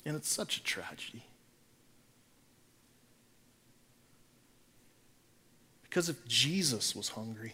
[0.05, 1.23] And it's such a tragedy.
[5.83, 7.53] Because if Jesus was hungry,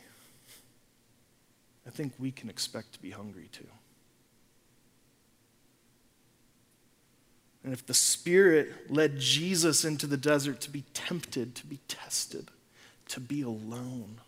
[1.86, 3.68] I think we can expect to be hungry too.
[7.64, 12.50] And if the Spirit led Jesus into the desert to be tempted, to be tested,
[13.10, 14.22] to be alone,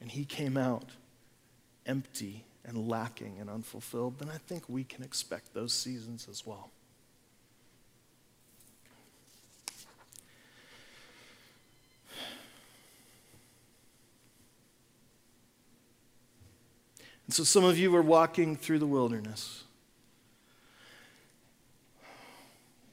[0.00, 0.90] and he came out
[1.84, 6.70] empty and lacking and unfulfilled, then I think we can expect those seasons as well.
[17.26, 19.64] And so some of you are walking through the wilderness.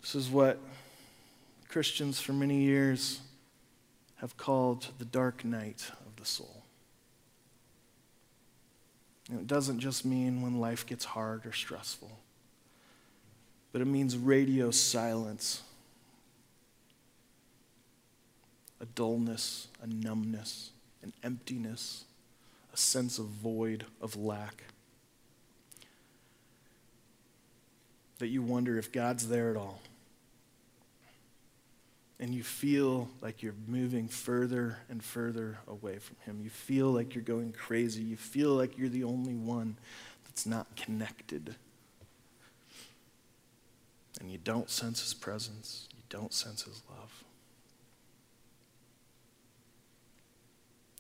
[0.02, 0.60] This is what
[1.68, 3.22] Christians for many years
[4.18, 6.59] have called the dark night of the soul.
[9.32, 12.12] It doesn't just mean when life gets hard or stressful,
[13.72, 15.62] but it means radio silence,
[18.82, 20.72] a dullness, a numbness,
[21.04, 22.06] an emptiness
[22.74, 24.64] a sense of void, of lack.
[28.20, 29.82] That you wonder if God's there at all.
[32.20, 36.42] And you feel like you're moving further and further away from Him.
[36.44, 38.02] You feel like you're going crazy.
[38.02, 39.78] You feel like you're the only one
[40.26, 41.56] that's not connected.
[44.20, 47.24] And you don't sense His presence, you don't sense His love.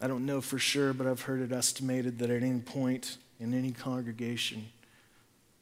[0.01, 3.53] I don't know for sure, but I've heard it estimated that at any point in
[3.53, 4.69] any congregation,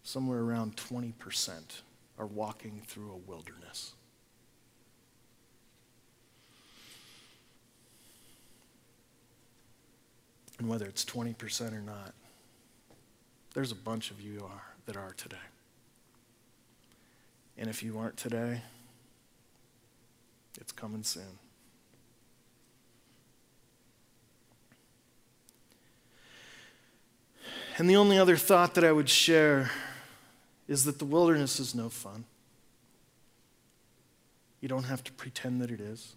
[0.04, 1.14] somewhere around 20%
[2.20, 3.94] are walking through a wilderness.
[10.60, 12.14] and whether it's 20% or not,
[13.54, 15.38] there's a bunch of you are that are today.
[17.58, 18.62] And if you aren't today,
[20.60, 21.40] it's coming soon.
[27.78, 29.70] And the only other thought that I would share
[30.68, 32.26] is that the wilderness is no fun.
[34.62, 36.16] You don't have to pretend that it is.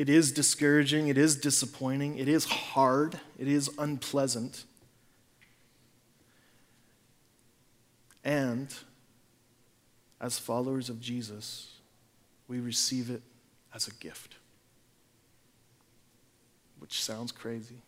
[0.00, 4.64] It is discouraging, it is disappointing, it is hard, it is unpleasant.
[8.24, 8.74] And
[10.18, 11.80] as followers of Jesus,
[12.48, 13.20] we receive it
[13.74, 14.36] as a gift,
[16.78, 17.82] which sounds crazy.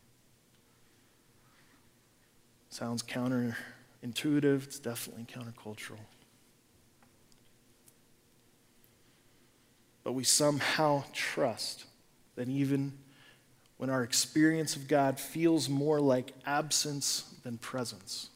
[2.68, 5.96] Sounds counterintuitive, it's definitely countercultural.
[10.04, 11.86] But we somehow trust
[12.36, 12.92] that even
[13.76, 18.30] when our experience of God feels more like absence than presence,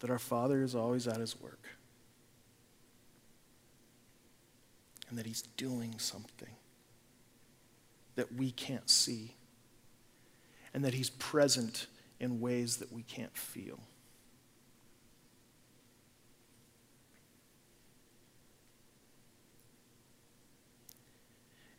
[0.00, 1.66] that our Father is always at His work.
[5.08, 6.54] And that He's doing something
[8.14, 9.34] that we can't see.
[10.72, 11.86] And that He's present
[12.20, 13.80] in ways that we can't feel.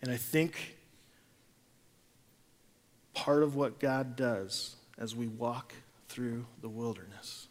[0.02, 0.78] And I think
[3.14, 5.74] part of what God does as we walk
[6.10, 7.48] through the wilderness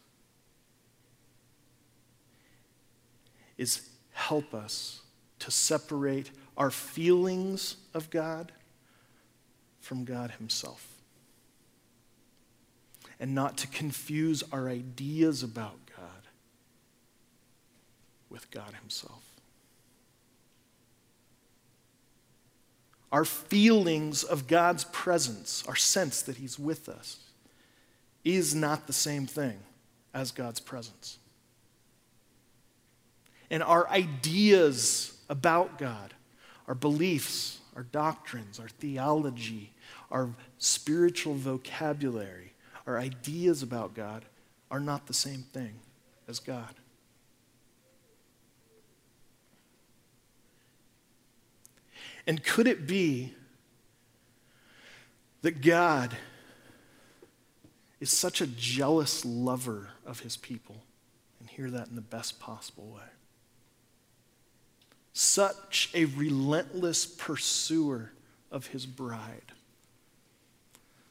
[3.57, 5.01] is help us
[5.39, 8.51] to separate our feelings of God
[9.79, 10.87] from God Himself.
[13.19, 16.27] And not to confuse our ideas about God
[18.29, 19.30] with God Himself.
[23.11, 27.17] Our feelings of God's presence, our sense that He's with us,
[28.23, 29.59] is not the same thing
[30.13, 31.17] as God's presence.
[33.49, 36.13] And our ideas about God,
[36.67, 39.73] our beliefs, our doctrines, our theology,
[40.09, 42.53] our spiritual vocabulary,
[42.87, 44.25] our ideas about God
[44.69, 45.73] are not the same thing
[46.27, 46.75] as God.
[52.27, 53.33] And could it be
[55.41, 56.15] that God
[57.99, 60.83] is such a jealous lover of his people?
[61.39, 63.09] And hear that in the best possible way.
[65.13, 68.11] Such a relentless pursuer
[68.51, 69.51] of his bride.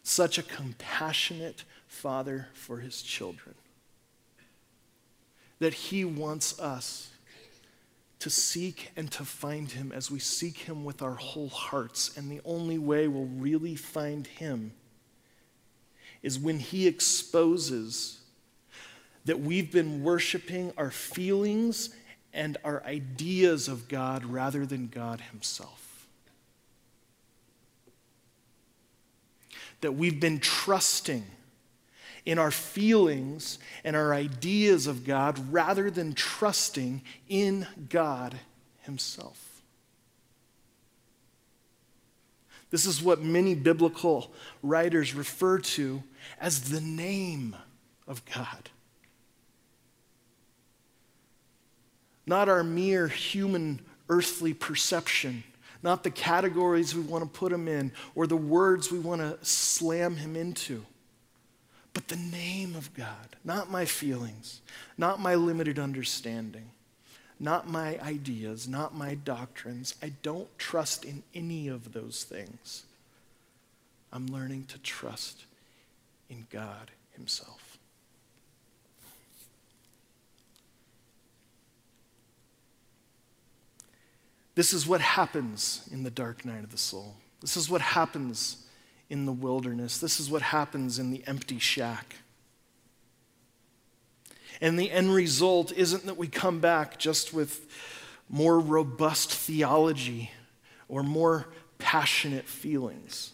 [0.03, 3.55] Such a compassionate father for his children.
[5.59, 7.10] That he wants us
[8.21, 12.16] to seek and to find him as we seek him with our whole hearts.
[12.16, 14.73] And the only way we'll really find him
[16.23, 18.21] is when he exposes
[19.25, 21.91] that we've been worshiping our feelings
[22.33, 26.07] and our ideas of God rather than God himself.
[29.81, 31.25] That we've been trusting
[32.25, 38.39] in our feelings and our ideas of God rather than trusting in God
[38.83, 39.62] Himself.
[42.71, 46.03] This is what many biblical writers refer to
[46.41, 47.57] as the name
[48.07, 48.71] of God.
[52.27, 55.43] Not our mere human earthly perception,
[55.83, 59.45] not the categories we want to put him in or the words we want to
[59.45, 60.85] slam him into
[61.93, 64.61] but the name of God, not my feelings,
[64.97, 66.70] not my limited understanding,
[67.38, 69.95] not my ideas, not my doctrines.
[70.03, 72.84] I don't trust in any of those things.
[74.12, 75.45] I'm learning to trust
[76.28, 77.78] in God Himself.
[84.55, 87.16] This is what happens in the dark night of the soul.
[87.41, 88.66] This is what happens
[89.11, 89.99] in the wilderness.
[89.99, 92.17] This is what happens in the empty shack.
[94.61, 97.67] And the end result isn't that we come back just with
[98.29, 100.31] more robust theology
[100.89, 101.49] or more
[101.79, 103.33] passionate feelings,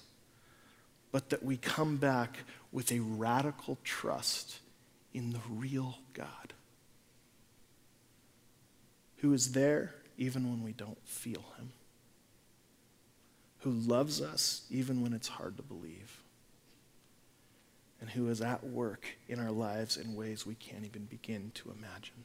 [1.12, 2.39] but that we come back
[2.72, 4.61] with a radical trust
[5.12, 6.53] in the real God
[9.18, 11.72] who is there even when we don't feel him
[13.67, 16.23] who loves us even when it's hard to believe,
[18.01, 21.73] and who is at work in our lives in ways we can't even begin to
[21.77, 22.25] imagine.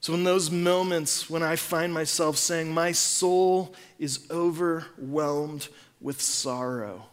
[0.00, 5.68] So, in those moments when I find myself saying, My soul is overwhelmed
[6.00, 7.06] with sorrow,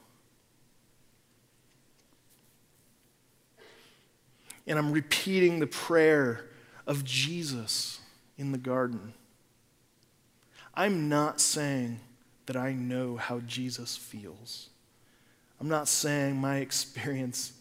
[4.66, 6.46] and I'm repeating the prayer
[6.88, 8.00] of Jesus
[8.36, 9.14] in the garden.
[10.76, 12.00] I'm not saying
[12.46, 14.70] that I know how Jesus feels.
[15.60, 17.54] I'm not saying my experience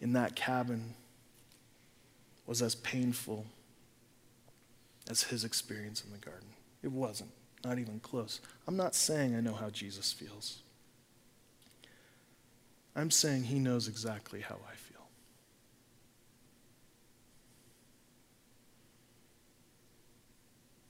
[0.00, 0.94] in that cabin
[2.46, 3.46] was as painful
[5.10, 6.48] as his experience in the garden.
[6.82, 7.30] It wasn't,
[7.64, 8.40] not even close.
[8.66, 10.58] I'm not saying I know how Jesus feels.
[12.96, 15.06] I'm saying he knows exactly how I feel.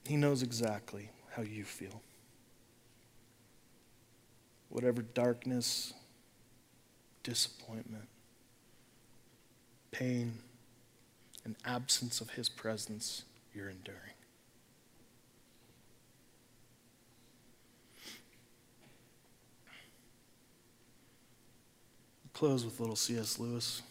[0.05, 2.01] He knows exactly how you feel.
[4.69, 5.93] Whatever darkness,
[7.23, 8.07] disappointment,
[9.91, 10.39] pain,
[11.45, 13.23] and absence of His presence
[13.53, 14.13] you're enduring.
[22.33, 23.39] close with little C.S.
[23.39, 23.81] Lewis.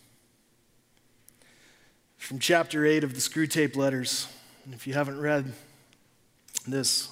[2.18, 4.26] From chapter 8 of the Screwtape Letters.
[4.64, 5.52] And if you haven't read
[6.66, 7.08] this,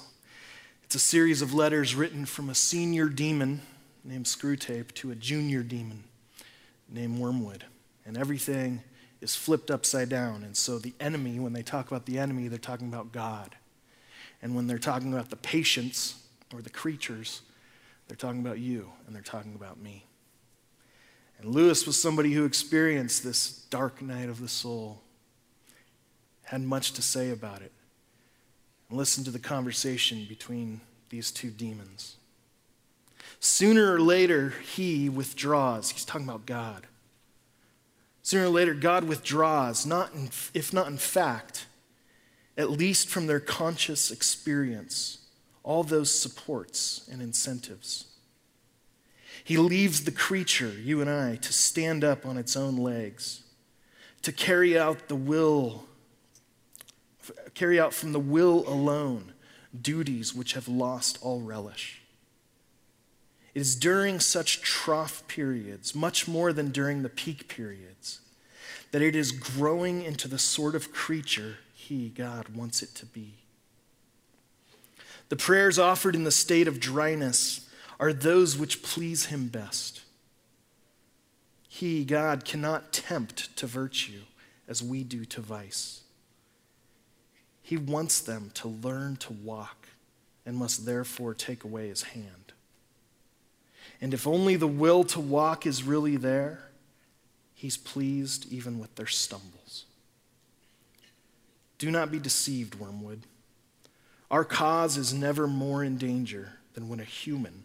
[0.91, 3.61] it's a series of letters written from a senior demon
[4.03, 6.03] named Screwtape to a junior demon
[6.89, 7.63] named Wormwood.
[8.05, 8.81] And everything
[9.21, 10.43] is flipped upside down.
[10.43, 13.55] And so the enemy, when they talk about the enemy, they're talking about God.
[14.41, 17.39] And when they're talking about the patients or the creatures,
[18.09, 20.05] they're talking about you and they're talking about me.
[21.39, 24.99] And Lewis was somebody who experienced this dark night of the soul,
[26.43, 27.71] had much to say about it,
[28.91, 32.17] and listened to the conversation between these two demons.
[33.39, 35.91] Sooner or later, he withdraws.
[35.91, 36.87] He's talking about God.
[38.21, 41.67] Sooner or later, God withdraws, not in, if not in fact,
[42.57, 45.19] at least from their conscious experience,
[45.63, 48.07] all those supports and incentives.
[49.43, 53.41] He leaves the creature, you and I, to stand up on its own legs,
[54.21, 55.85] to carry out the will,
[57.53, 59.33] carry out from the will alone
[59.79, 62.01] duties which have lost all relish.
[63.53, 68.21] It is during such trough periods, much more than during the peak periods,
[68.91, 73.35] that it is growing into the sort of creature He, God, wants it to be.
[75.29, 77.69] The prayers offered in the state of dryness
[77.99, 80.01] are those which please Him best.
[81.67, 84.23] He, God, cannot tempt to virtue
[84.67, 86.00] as we do to vice.
[87.71, 89.87] He wants them to learn to walk
[90.45, 92.51] and must therefore take away His hand.
[94.01, 96.63] And if only the will to walk is really there,
[97.53, 99.85] he's pleased even with their stumbles.
[101.77, 103.21] Do not be deceived, Wormwood.
[104.29, 107.63] Our cause is never more in danger than when a human,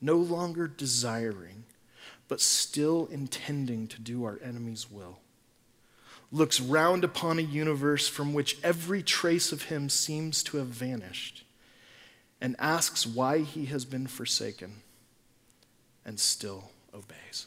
[0.00, 1.62] no longer desiring,
[2.26, 5.20] but still intending to do our enemy's will,
[6.30, 11.44] looks round upon a universe from which every trace of him seems to have vanished
[12.40, 14.82] and asks why he has been forsaken
[16.04, 17.46] and still obeys.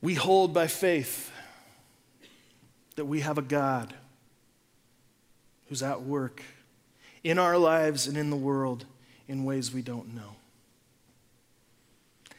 [0.00, 1.32] We hold by faith
[2.94, 3.94] that we have a God
[5.68, 6.42] who's at work
[7.22, 8.86] in our lives and in the world
[9.26, 10.36] in ways we don't know.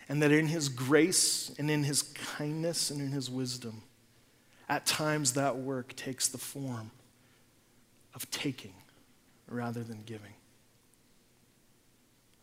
[0.08, 3.84] And that in His grace and in His kindness and in His wisdom,
[4.68, 6.92] at times that work takes the form
[8.16, 8.74] of taking
[9.48, 10.34] rather than giving,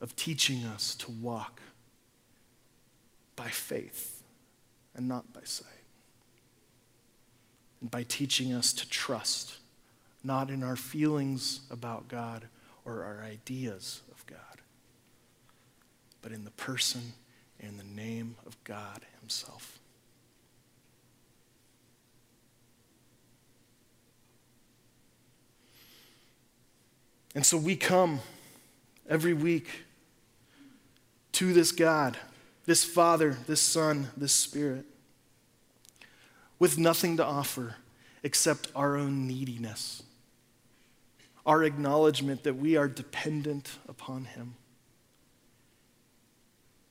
[0.00, 1.60] of teaching us to walk
[3.34, 4.22] by faith
[4.94, 5.66] and not by sight,
[7.80, 9.58] and by teaching us to trust
[10.26, 12.46] not in our feelings about God
[12.84, 14.38] or our ideas of God,
[16.20, 17.12] but in the person
[17.60, 19.78] and the name of God Himself.
[27.34, 28.20] And so we come
[29.08, 29.68] every week
[31.32, 32.16] to this God,
[32.64, 34.86] this Father, this Son, this Spirit,
[36.58, 37.76] with nothing to offer
[38.22, 40.02] except our own neediness,
[41.46, 44.56] our acknowledgement that we are dependent upon Him.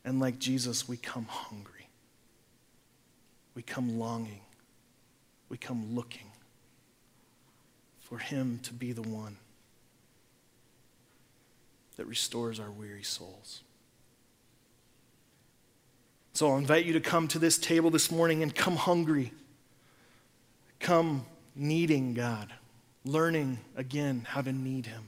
[0.03, 1.89] And like Jesus, we come hungry.
[3.53, 4.41] We come longing.
[5.49, 6.31] We come looking
[7.99, 9.37] for Him to be the one
[11.97, 13.61] that restores our weary souls.
[16.33, 19.31] So I'll invite you to come to this table this morning and come hungry.
[20.79, 21.25] Come
[21.55, 22.53] needing God,
[23.05, 25.07] learning again how to need Him.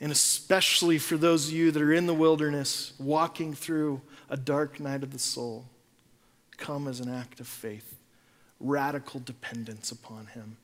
[0.00, 4.78] And especially for those of you that are in the wilderness, walking through a dark
[4.78, 5.64] night of the soul,
[6.58, 7.96] come as an act of faith,
[8.60, 10.58] radical dependence upon Him,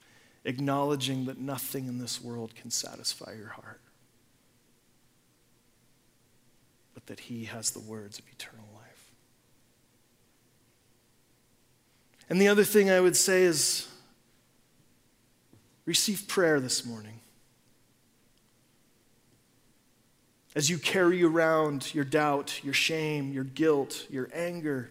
[0.45, 3.81] acknowledging that nothing in this world can satisfy your heart,
[6.93, 8.83] but that He has the words of eternal life.
[12.29, 13.89] And the other thing I would say is
[15.85, 17.21] receive prayer this morning.
[20.55, 24.91] As you carry around your doubt, your shame, your guilt, your anger,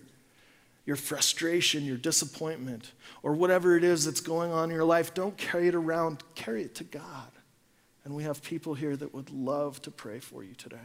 [0.86, 5.38] your frustration, your disappointment, or whatever it is that's going on in your life, don't
[5.38, 7.32] carry it around, carry it to God.
[8.04, 10.78] And we have people here that would love to pray for you today.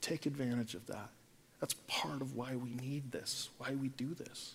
[0.00, 1.10] Take advantage of that.
[1.60, 4.54] That's part of why we need this, why we do this.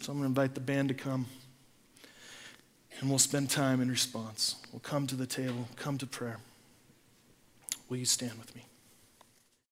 [0.00, 1.26] So I'm going to invite the band to come.
[3.00, 4.56] And we'll spend time in response.
[4.72, 6.38] We'll come to the table, come to prayer.
[7.88, 8.65] Will you stand with me?